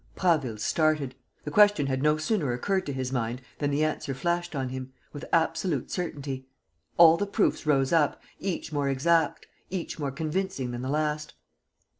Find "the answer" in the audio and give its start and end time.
3.69-4.15